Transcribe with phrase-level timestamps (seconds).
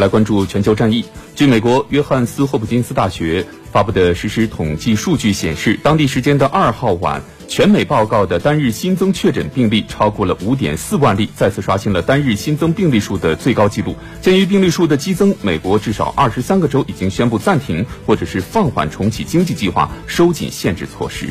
[0.00, 1.04] 来关注全球战役。
[1.34, 13.96] 据美国约翰斯霍普金斯大学发布的实时统计数据显示，当地时间的二号晚，全美报告的单日新增确诊病例超过了五点四万例，再次刷新了单日新增病例数的最高纪录。
[14.20, 21.28] 鉴于病例数的激增，美国至少二十三个州已经宣布暂停或者是放缓重启经济计划，收紧限制措施。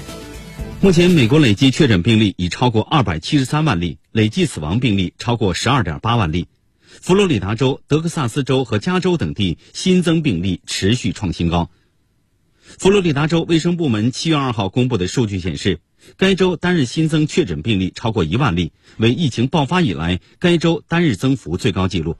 [0.82, 6.48] 目前，美国累计确诊病例已超过二百七十三万例，累计死亡病例超过十二点八万例。
[7.02, 11.70] 佛罗里达州、德克萨斯州和加州等地新增病例持续创新高。
[12.62, 15.80] 佛罗里达州卫生部门七月二号公布的数据显示，
[16.18, 22.16] 该州单日新增确诊病例超过一万例，为疫情爆发以来该州单日增幅最高纪录。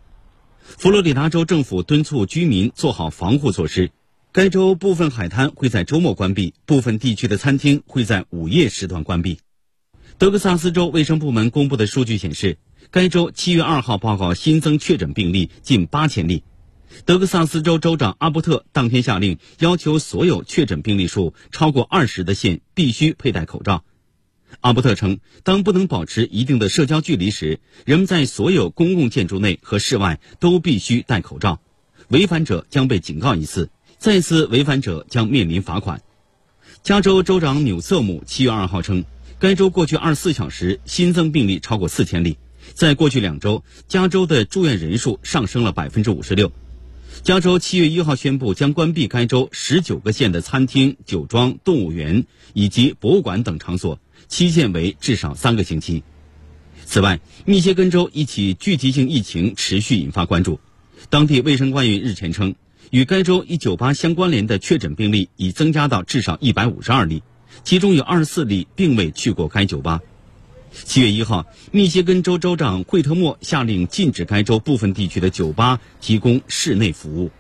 [0.60, 3.92] 佛罗里达州政府敦促居民做好防护措施。
[4.32, 9.38] 该州部分海滩会在周末关闭，部分地区的餐厅会在午夜时段关闭。
[10.18, 12.58] 德克萨斯州卫生部门公布的数据显示，
[12.92, 16.44] 该州七月二号报告新增确诊病例近八千例。
[17.06, 23.84] 德克萨斯州州长阿伯特当天下令，要求所有确诊病例数超过二十的县必须佩戴口罩。
[24.62, 31.60] 阿伯特称，当不能保持一定的社交距离时，人们在所有公共建筑内和室外都必须戴口罩，
[32.10, 33.72] 违反者将被警告一次。
[33.98, 36.02] 再次违反者将面临罚款。
[36.84, 39.04] 加州州长纽瑟姆七月二号称，
[39.40, 42.38] 该州过去二十四小时新增病例超过四千例。
[42.74, 46.52] 在过去两周，加州的住院人数上升了百分之五十六。
[47.24, 56.04] 加州七月一号宣布将关闭该州十九个县的餐厅、酒庄、动物园以及博物馆等场所，期限为至少三个星期。
[56.86, 60.60] 此外，密歇根州一起聚集性疫情持续引发关注。
[61.10, 62.56] 当地卫生官员日前称。
[62.92, 67.24] 与该州一酒吧相关联的确诊病例已增加到至少一百五十二例，
[67.64, 70.02] 其中有二十四例并未去过该酒吧。
[70.74, 77.32] 七月一号，密歇根州州长惠特莫下令禁止该州部分地区的酒吧提供室内服务。